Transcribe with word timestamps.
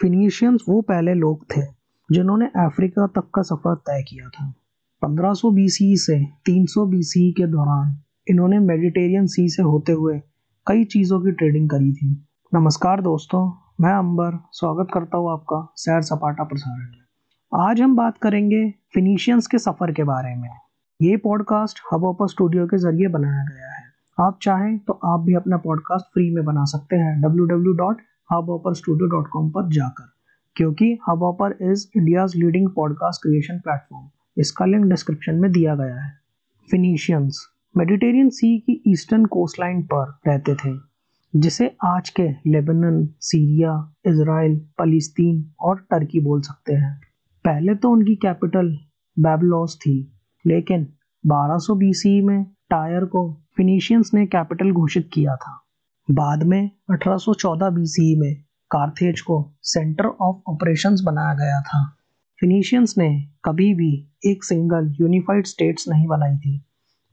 फिनीशियंस 0.00 0.64
वो 0.68 0.80
पहले 0.80 1.14
लोग 1.14 1.44
थे, 1.56 1.62
जिन्होंने 2.12 2.46
अफ्रीका 2.46 3.06
तक 3.06 3.30
का 3.34 3.42
सफ़र 3.42 3.74
तय 3.74 4.04
किया 4.08 4.28
था। 4.28 4.54
1500 5.02 5.50
बीसी 5.50 5.96
से 5.96 6.24
300 6.44 6.86
बीसी 6.86 7.32
के 7.32 7.46
दौरान 7.46 7.96
इन्होंने 8.28 8.58
मेडिटेरियन 8.58 9.26
सी 9.26 9.48
से 9.48 9.62
होते 9.62 9.92
हुए 9.92 10.22
कई 10.66 10.84
चीज़ों 10.84 11.20
की 11.20 11.32
ट्रेडिंग 11.32 11.70
करी 11.70 11.92
थी। 11.92 12.26
नमस्कार 12.54 13.00
दोस्तों, 13.00 13.52
मैं 13.80 13.92
अंबर, 13.92 14.38
स्वागत 14.52 14.88
करता 14.94 15.18
हूँ 15.18 15.32
आपका 15.32 15.72
सैर 15.76 16.02
सपाटा 16.02 16.44
प्रसारण 16.44 16.90
में। 16.90 17.68
आज 17.68 17.80
हम 17.80 17.96
बात 17.96 18.18
करेंगे 18.18 18.74
फिनीशियंस 18.94 19.46
के 19.46 19.58
सफ़र 19.58 19.92
के 19.92 20.04
बारे 20.04 20.34
में। 20.36 20.50
ये 21.02 21.16
पॉडकास्ट 21.16 21.78
हब 21.92 22.26
स्टूडियो 22.30 22.66
के 22.66 22.76
ज़रिए 22.78 23.08
बनाया 23.08 23.44
गया 23.44 23.74
है। 23.74 23.84
आप 24.20 24.38
चाहें 24.42 24.78
तो 24.78 24.92
आप 25.04 25.20
भी 25.20 25.34
अपना 25.34 25.56
पॉडकास्ट 25.56 26.06
फ्री 26.06 26.34
में 26.34 26.44
बना 26.44 26.64
सकते 26.64 26.96
हैं। 26.96 27.20
डब्ल्यू 27.20 27.92
पर 28.32 29.68
जाकर, 29.72 30.10
क्योंकि 30.56 30.98
Hubhopper 31.22 31.56
is 31.62 31.86
India's 31.96 32.36
leading 32.36 32.68
podcast 32.68 33.22
creation 33.22 33.58
platform 33.58 34.08
इसका 34.38 34.64
लिंक 34.64 34.84
डिस्क्रिप्शन 34.84 35.34
में 35.34 35.52
दिया 35.52 35.74
गया 35.74 36.04
है। 36.04 36.12
फिनीशियंस 36.70 37.46
मेडिटेरियन 37.76 38.28
सी 38.28 38.58
की 38.58 38.82
ईस्टर्न 38.86 39.24
कोस्ट 39.24 39.60
लाइन 39.60 39.82
पर 39.82 40.18
रहते 40.26 40.54
थे, 40.54 40.76
जिसे 41.36 41.76
आज 41.84 42.10
के 42.10 42.28
लेबनन 42.46 43.08
सीरिया 43.20 43.94
इसराइल 44.06 44.58
फलस्तीन 44.78 45.52
और 45.60 45.86
टर्की 45.90 46.20
बोल 46.20 46.40
सकते 46.40 46.74
हैं। 46.74 47.00
पहले 47.44 47.74
तो 47.74 47.90
उनकी 47.90 48.14
कैपिटल 48.14 48.78
बेबलॉस 49.18 49.76
थी, 49.76 50.12
लेकिन 50.46 50.86
1200 51.24 51.74
बीसी 51.74 52.20
में 52.20 52.44
टायर 52.44 53.04
को 53.04 53.40
फिनीशियंस 53.56 54.10
ने 54.14 54.26
कैपिटल 54.26 54.72
घोषित 54.72 55.10
किया 55.12 55.36
था। 55.36 55.62
बाद 56.10 56.42
में 56.42 56.70
1814 56.90 57.70
बीसी 57.70 58.20
में 58.20 58.34
कार्थेज 58.70 59.20
को 59.20 59.52
सेंटर 59.62 60.04
ऑफ़ 60.04 60.36
ऑपरेशंस 60.48 61.00
बनाया 61.00 61.34
गया 61.34 61.60
था। 61.60 61.96
फिनीशियंस 62.40 62.94
ने 62.98 63.28
कभी 63.44 63.74
भी 63.74 64.08
एक 64.26 64.44
सिंगल 64.44 64.94
यूनिफाइड 65.00 65.46
स्टेट्स 65.46 65.88
नहीं 65.88 66.06
बनाई 66.06 66.36
थी, 66.36 66.64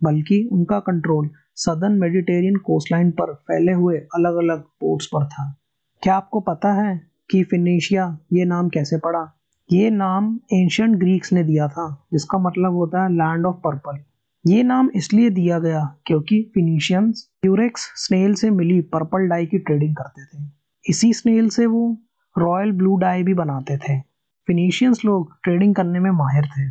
बल्कि 0.03 0.49
उनका 0.51 0.79
कंट्रोल 0.79 1.29
सदर्न 1.55 1.91
मेडिटेरियन 1.91 2.55
कोस्टलाइन 2.55 3.11
पर 3.11 3.33
फैले 3.33 3.71
हुए 3.71 3.97
अलग 3.97 4.35
अलग 4.35 4.61
पोर्ट्स 4.61 5.05
पर 5.05 5.25
था। 5.25 5.55
क्या 6.03 6.15
आपको 6.15 6.39
पता 6.39 6.73
है 6.73 7.01
कि 7.31 7.43
फिनिशिया 7.43 8.17
ये 8.33 8.45
नाम 8.45 8.69
कैसे 8.69 8.97
पड़ा? 8.97 9.39
ये 9.71 9.89
नाम 9.89 10.39
एंशियंट 10.53 10.99
ग्रीक्स 10.99 11.33
ने 11.33 11.43
दिया 11.43 11.67
था, 11.67 12.07
जिसका 12.13 12.37
मतलब 12.37 12.73
होता 12.73 13.03
है 13.03 13.09
लैंड 13.09 13.45
ऑफ़ 13.45 13.55
पर्पल 13.55 14.03
ये 14.47 14.63
नाम 14.63 14.89
इसलिए 14.95 15.29
दिया 15.29 15.59
गया 15.59 15.97
क्योंकि 16.05 16.51
फिनिशियंस 16.53 17.29
यूरेक्स 17.45 17.81
स्नेल 17.95 18.33
से 18.33 18.49
मिली 18.49 18.81
पर्पल 18.81 19.27
डाई 19.27 19.45
की 19.45 19.57
ट्रेडिंग 19.57 19.95
करते 19.95 20.25
थे। 20.25 20.43
इसी 20.89 21.13
स्नेल 21.13 21.49
से 21.49 21.65
वो 21.65 21.97
रॉयल 22.37 22.71
ब्लू 22.71 22.95
डाई 22.95 23.23
भी 23.23 23.33
बनाते 23.33 23.77
थे। 23.77 23.99
फिनीशियंस 24.47 25.01
लोग 25.05 25.33
ट्रेडिंग 25.43 25.75
करने 25.75 25.99
में 25.99 26.11
माहिर 26.11 26.45
थे। 26.45 26.67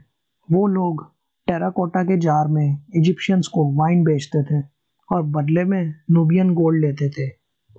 वो 0.49 0.67
लोग 0.67 1.05
टेराकोटा 1.47 2.03
के 2.03 2.17
जार 2.19 2.49
में 2.49 2.83
इजिप्शियंस 2.97 3.49
को 3.49 3.65
वाइन 3.73 4.05
बेचते 4.05 4.43
थे 4.43 4.63
और 5.09 5.23
बदले 5.23 5.65
में 5.65 5.95
नूबियन 6.11 6.55
गोल्ड 6.55 6.85
लेते 6.85 7.09
थे। 7.09 7.29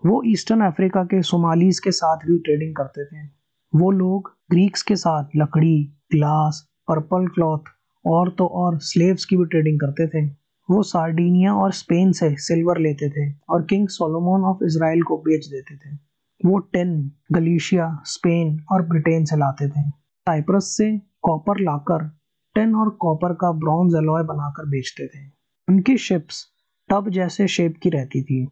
वो 0.05 0.23
ईस्टर्न 0.25 0.61
अफ्रीका 0.61 1.03
के 1.03 1.21
सोमालीज 1.21 1.79
के 1.79 1.91
साथ 1.91 2.17
भी 2.17 2.39
ट्रेडिंग 2.39 2.75
करते 2.75 3.05
थे। 3.05 3.25
वो 3.73 3.91
लोग 3.91 4.35
ग्रीक्स 4.51 4.81
के 4.81 4.95
साथ 4.95 5.29
लकड़ी 5.35 5.83
ग्लास 6.11 6.67
पर्पल 6.87 7.27
क्लॉथ 7.27 7.76
और 8.07 8.29
तो 8.29 8.45
और 8.55 8.77
स्लेव्स 8.79 9.25
की 9.25 9.37
भी 9.37 9.45
ट्रेडिंग 9.45 9.79
करते 9.79 10.07
थे। 10.07 10.25
वो 10.69 10.81
सार्डिनिया 10.83 11.53
और 11.53 11.71
स्पेन 11.73 12.11
से 12.11 12.29
सिल्वर 12.39 12.77
लेते 12.77 13.09
थे 13.09 13.31
और 13.49 13.65
किंग 13.65 13.87
सोलोमोन 13.89 14.43
ऑफ़ 14.43 14.63
इसराइल 14.65 15.01
को 15.03 15.17
बेच 15.17 15.47
देते 15.47 15.75
थे। 15.75 15.95
वो 16.41 16.57
टेन 16.73 16.89
गलीशिया 17.31 17.89
स्पेन 18.05 18.57
और 18.71 18.81
ब्रिटेन 18.87 19.25
से 19.25 19.37
लाते 19.37 19.67
थे। 19.69 19.89
साइप्रस 19.89 20.73
से 20.77 20.91
कॉपर 21.21 21.59
लाकर 21.61 22.07
टेन 22.55 22.75
और 22.75 22.89
कॉपर 23.01 23.33
का 23.33 23.51
ब्रॉन्ज 23.59 23.95
एलॉय 23.95 24.23
बनाकर 24.23 24.69
बेचते 24.69 25.07
थे। 25.07 25.25
उनकी 25.67 25.97
शिप्स 25.99 26.45
टब 26.89 27.09
जैसे 27.09 27.47
शेप 27.47 27.75
की 27.83 27.89
रहती 27.89 28.21
थी। 28.23 28.45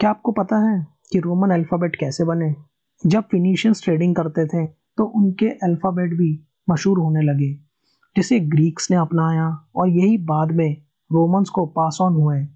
क्या 0.00 0.10
आपको 0.10 0.32
पता 0.32 0.56
है 0.68 0.86
कि 1.12 1.18
रोमन 1.18 1.50
अल्फ़ाबेट 1.50 1.96
कैसे 1.96 2.24
बने? 2.24 2.54
जब 3.02 3.24
फिनिशियंस 3.30 3.82
ट्रेडिंग 3.84 4.14
करते 4.16 4.46
थे 4.46 4.66
तो 4.66 5.04
उनके 5.16 5.48
अल्फ़ाबेट 5.64 6.14
भी 6.14 6.32
मशहूर 6.70 6.98
होने 6.98 7.22
लगे। 7.22 7.52
जिसे 8.16 8.40
ग्रीक्स 8.40 8.90
ने 8.90 8.96
अपनाया 8.96 9.46
और 9.76 9.88
यही 9.88 10.18
बाद 10.18 10.50
में 10.50 10.70
रोमन्स 11.10 11.48
को 11.48 11.66
पास 11.66 11.98
ऑन 12.00 12.14
हुए 12.14 12.46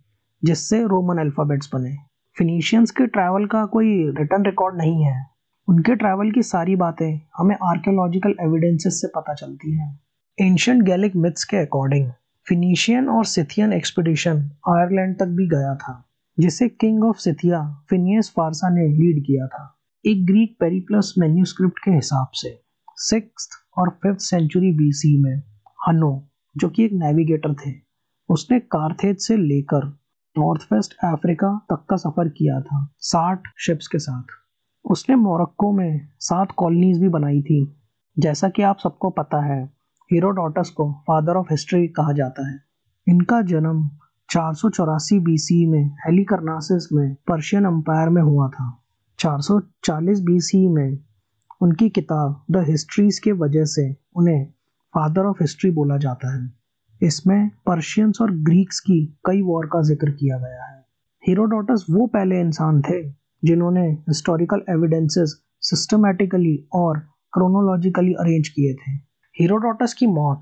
जिससे 0.42 0.82
रोमन 0.84 1.18
अल्फ़ाबेट्स 1.18 1.70
बने। 1.74 1.96
फिनिशियंस 2.36 2.90
के 2.90 3.06
ट्रैवल 3.06 3.46
का 3.46 3.64
कोई 3.66 3.86
रिटर्न 4.18 4.44
रिकॉर्ड 4.44 4.76
नहीं 4.76 5.04
है। 5.04 5.26
उनके 5.68 5.94
ट्रैवल 5.94 6.30
की 6.30 6.42
सारी 6.42 6.76
बातें 6.76 7.20
हमें 7.36 7.56
आर्कियोलॉजिकल 7.62 8.34
एविडेंसेस 8.40 9.00
से 9.00 9.08
पता 9.08 9.34
चलती 9.34 9.76
हैं। 9.78 10.00
एंशंट 10.38 10.82
गैलिक 10.82 11.16
मिथ्स 11.16 11.44
के 11.44 11.56
अकॉर्डिंग 11.56 12.10
फिनिशियन 12.46 13.08
और 13.08 13.24
सिथियन 13.24 13.72
एक्सपीडिशन 13.72 14.36
आयरलैंड 14.68 15.18
तक 15.18 15.26
भी 15.26 15.48
गया 15.48 15.74
था, 15.74 16.04
जिसे 16.38 16.68
किंग 16.68 17.04
ऑफ़ 17.04 17.18
सिथिया 17.18 17.84
फिनियस 17.90 18.32
फारसा 18.36 18.68
ने 18.68 18.88
लीड 18.88 19.24
किया 19.26 19.46
था। 19.46 19.70
एक 20.04 20.26
ग्रीक 20.26 20.56
पेरीप्लस 20.60 21.14
मेन्यूस्क्रिप्ट 21.18 21.78
के 21.78 21.90
हिसाब 21.90 22.26
से। 22.34 22.60
सिक्स 22.96 23.48
और 23.78 23.90
फिफ्थ 23.90 24.20
सेंचुरी 24.20 24.72
बीसी 24.72 25.22
में 25.22 25.42
हनो, 25.88 26.28
जो 26.56 26.68
कि 26.68 26.84
एक 26.84 26.90
नेविगेटर 26.92 27.54
थे, 27.54 27.72
उसने 28.28 28.58
कार्थेज 28.58 29.16
से 29.20 29.36
लेकर 29.36 29.86
नॉर्थ 30.38 30.72
वेस्ट 30.72 30.94
अफ्रीका 31.04 31.66
तक 31.72 31.86
का 31.90 31.96
सफ़र 31.96 32.28
किया 32.28 32.60
था, 32.60 32.94
साठ 32.98 33.42
शिप्स 33.58 33.86
के 33.86 33.98
साथ। 33.98 34.22
उसने 34.90 35.16
मोरक्को 35.16 35.72
में 35.72 36.08
सात 36.18 36.52
कॉलोनीज 36.56 37.00
भी 37.00 37.08
बनाई 37.08 37.42
थी। 37.42 37.80
जैसा 38.18 38.48
कि 38.48 38.62
आप 38.62 38.78
सबको 38.78 39.10
पता 39.10 39.44
है 39.44 39.64
हीरोडोटस 40.12 40.70
को 40.70 40.92
फादर 40.92 41.36
ऑफ़ 41.36 41.46
हिस्ट्री 41.50 41.88
कहा 41.88 42.12
जाता 42.12 42.50
है। 42.50 42.60
इनका 43.08 43.42
जन्म 43.42 43.90
चार 44.30 44.54
सौ 44.54 44.68
चौरासी 44.70 45.18
बीसी 45.18 45.66
में 45.66 45.90
हेलिकरनासिस 46.06 46.92
में 46.92 47.14
पर्शियन 47.14 47.64
अम्पायर 47.64 48.08
में 48.08 48.22
हुआ 48.22 48.48
था। 48.48 48.84
440 49.18 50.20
बीसी 50.20 50.68
में 50.68 50.98
उनकी 51.64 51.88
किताब 51.88 52.44
द 52.50 52.64
हिस्ट्रीज 52.68 53.18
के 53.18 53.32
वजह 53.32 53.64
से 53.64 53.96
उन्हें 54.16 54.44
फादर 54.94 55.22
ऑफ़ 55.22 55.36
हिस्ट्री 55.40 55.70
बोला 55.70 55.96
जाता 55.96 56.34
है। 56.34 56.52
इसमें 57.00 57.48
पर्शियंस 57.48 58.18
और 58.22 58.32
ग्रीक्स 58.32 58.80
की 58.80 59.18
कई 59.26 59.42
वॉर 59.42 59.66
का 59.66 59.82
ज़िक्र 59.82 60.10
किया 60.10 60.38
गया 60.38 60.64
है। 60.64 60.84
हीरोडोटस 61.28 61.86
वो 61.90 62.06
पहले 62.06 62.40
इंसान 62.40 62.82
थे 62.82 63.02
जिन्होंने 63.44 63.86
हिस्टोरिकल 63.88 64.62
एविडेंसेस 64.70 65.40
सिस्टमैटिकली 65.60 66.68
और 66.74 66.98
क्रोनोलॉजिकली 67.32 68.12
अरेंज 68.12 68.48
किए 68.48 68.74
थे। 68.74 68.92
हीरोडोटस 69.36 69.94
की 69.94 70.06
मौत 70.06 70.40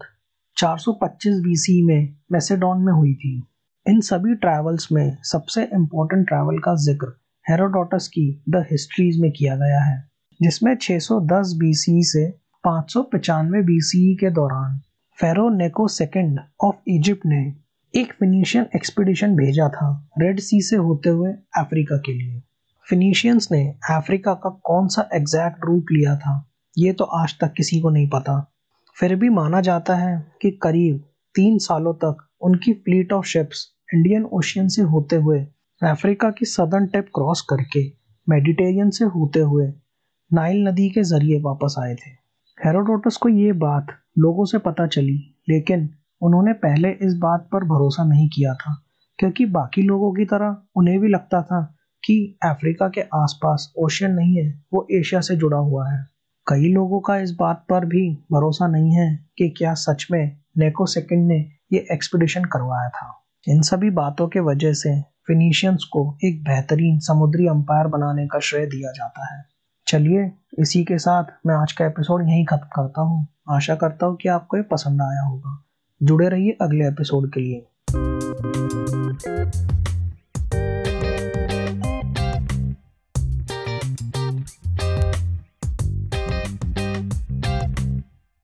425 0.56 1.40
बीसी 1.40 1.82
में 1.82 2.16
मैसेडॉन 2.32 2.82
में 2.82 2.92
हुई 2.92 3.14
थी। 3.14 3.42
इन 3.86 4.00
सभी 4.00 4.34
ट्रैवल्स 4.34 4.92
में 4.92 5.16
सबसे 5.22 5.62
इम्पोर्टेंट 5.64 6.28
ट्रैवल 6.28 6.58
का 6.58 6.74
ज़िक्र 6.74 7.06
हेरोडोटस 7.50 8.08
की 8.08 8.42
द 8.48 8.66
हिस्ट्रीज 8.70 9.20
में 9.20 9.32
किया 9.32 9.56
गया 9.56 9.80
है। 9.80 10.11
जिसमें 10.42 10.74
610 10.76 11.52
बीसी 11.58 12.02
से 12.02 12.26
पाँच 12.64 12.96
बीसी 13.66 14.14
के 14.14 14.30
दौरान 14.30 14.78
Pharaoh 15.18 15.48
Necho 15.48 15.88
second 15.88 16.38
of 16.64 16.76
Egypt 16.88 17.26
ने 17.26 17.42
एक 17.94 18.12
फिनिशियन 18.12 18.66
एक्सपीडिशन 18.76 19.36
भेजा 19.36 19.68
था 19.68 19.88
रेड 20.18 20.40
सी 20.40 20.60
से 20.62 20.76
होते 20.76 21.10
हुए 21.10 21.32
अफ्रीका 21.58 21.96
के 21.96 22.12
लिए। 22.12 22.40
फिनिशियंस 22.88 23.48
ने 23.52 23.62
अफ्रीका 23.90 24.34
का 24.34 24.50
कौन 24.64 24.88
सा 24.88 25.08
एग्जैक्ट 25.14 25.64
रूट 25.64 25.92
लिया 25.92 26.16
था, 26.16 26.52
ये 26.78 26.92
तो 26.92 27.04
आज 27.04 27.34
तक 27.40 27.52
किसी 27.52 27.80
को 27.80 27.90
नहीं 27.90 28.08
पता। 28.08 28.54
फिर 28.96 29.14
भी 29.16 29.28
माना 29.28 29.60
जाता 29.60 29.94
है 29.94 30.32
कि 30.42 30.50
करीब 30.50 31.04
तीन 31.34 31.58
सालों 31.58 31.94
तक 31.94 32.26
उनकी 32.40 32.72
fleet 32.72 33.12
of 33.12 33.26
ships 33.26 33.66
Indian 33.94 34.24
Ocean 34.24 34.68
से 34.68 34.82
होते 34.82 35.16
हुए 35.16 35.40
अफ्रीका 35.82 36.30
की 36.30 36.46
सदर्न 36.46 36.86
टिप 36.86 37.06
क्रॉस 37.14 37.40
करके 37.40 37.92
मेडिटेरियन 38.28 38.90
से 38.90 39.04
होते 39.04 39.40
हुए 39.40 39.72
नाइल 40.32 40.68
नदी 40.68 40.88
के 40.90 41.02
ज़रिए 41.02 41.40
वापस 41.40 41.74
आए 41.78 41.94
थे। 41.94 42.10
हेरोडोटस 42.58 43.16
को 43.16 43.28
ये 43.28 43.52
बात 43.52 43.86
लोगों 44.18 44.44
से 44.44 44.58
पता 44.58 44.86
चली, 44.86 45.36
लेकिन 45.48 45.88
उन्होंने 46.22 46.52
पहले 46.52 46.90
इस 47.02 47.14
बात 47.14 47.48
पर 47.52 47.64
भरोसा 47.64 48.04
नहीं 48.04 48.28
किया 48.28 48.54
था, 48.54 48.74
क्योंकि 49.18 49.46
बाकी 49.46 49.82
लोगों 49.82 50.12
की 50.12 50.24
तरह 50.24 50.56
उन्हें 50.76 50.98
भी 51.00 51.08
लगता 51.08 51.42
था 51.42 51.62
कि 52.04 52.38
अफ्रीका 52.44 52.88
के 52.88 53.00
आसपास 53.00 53.72
ओशियन 53.78 54.10
नहीं 54.10 54.36
है, 54.36 54.64
वो 54.74 54.86
एशिया 54.90 55.20
से 55.20 55.36
जुड़ा 55.36 55.58
हुआ 55.58 55.90
है। 55.90 56.06
कई 56.46 56.72
लोगों 56.72 57.00
का 57.00 57.16
इस 57.16 57.32
बात 57.32 57.64
पर 57.70 57.84
भी 57.84 58.08
भरोसा 58.32 58.66
नहीं 58.66 58.92
है 58.92 59.28
कि 59.38 59.48
क्या 59.48 59.74
सच 59.74 60.06
में 60.12 60.36
नेको 60.58 60.86
सेकंड 60.86 61.26
ने 61.28 61.38
ये 61.72 61.86
एक्सपीडिशन 61.92 62.44
करवाया 62.44 62.88
था। 62.88 63.12
इन 63.46 63.62
सभी 63.62 63.90
बातों 63.90 64.28
के 64.28 64.40
वजह 64.40 64.72
से 64.72 65.00
फिनिशियंस 65.26 65.84
को 65.84 66.18
एक 66.24 66.42
बेहतरीन 66.44 66.98
समुद्री 66.98 67.46
अंपायर 67.46 67.86
बनाने 67.86 68.26
का 68.26 68.38
श्रेय 68.38 68.66
दिया 68.66 68.92
जाता 68.92 69.34
है। 69.34 69.51
चलिए, 69.86 70.32
इसी 70.58 70.84
के 70.84 70.98
साथ 70.98 71.24
मैं 71.46 71.54
आज 71.54 71.72
का 71.72 71.86
एपिसोड 71.86 72.28
यहीं 72.28 72.44
खत्म 72.44 72.66
करता 72.66 73.00
हूँ। 73.00 73.28
आशा 73.50 73.74
करता 73.74 74.06
हूँ 74.06 74.16
कि 74.16 74.28
आपको 74.28 74.56
ये 74.56 74.62
पसंद 74.62 75.02
आया 75.02 75.22
होगा। 75.22 75.64
जुड़े 76.02 76.28
रहिए 76.28 76.58
अगले 76.60 76.88
एपिसोड 76.88 77.32
के 77.32 77.40
लिए। 77.40 77.66